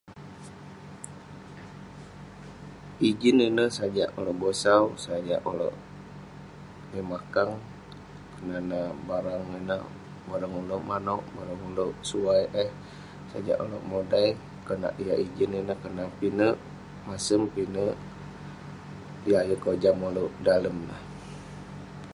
ijin 3.07 3.37
ineh 3.47 3.69
sajak 3.77 4.09
ulouk 4.19 4.37
bosau, 4.41 4.83
sajak 5.05 5.41
ulouk 5.51 5.75
yeng 6.91 7.07
makang, 7.13 7.51
kerna 8.33 8.57
neh 8.69 8.85
barang 9.07 9.43
ineh, 9.59 9.81
bareng 10.29 10.53
ulouk 10.61 10.81
manouk 10.89 11.23
bareng 11.35 11.61
ulouk 11.69 11.93
suai 12.09 12.43
eh..sajak 12.63 13.57
ulouk 13.65 13.83
modai, 13.91 14.27
konak 14.67 14.93
yah 15.05 15.17
ijin 15.25 15.51
ineh 15.61 15.77
kerna 15.81 16.03
pinek 16.19 16.55
masem 17.07 17.41
pinek 17.53 17.95
yah 19.29 19.43
yeng 19.49 19.61
kojam 19.65 19.97
ulouk 20.09 20.31
dalem 20.45 20.77
neh 20.87 21.01